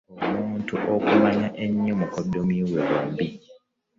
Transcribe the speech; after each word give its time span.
Omuntu 0.25 0.73
okumanya 0.95 1.47
ennyo 1.63 1.93
mukoddomi 1.99 2.57
we 2.71 2.79
bombi. 2.89 3.27